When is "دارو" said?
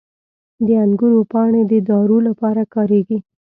1.89-2.17